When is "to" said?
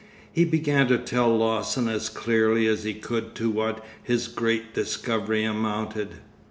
0.87-0.97, 3.35-3.51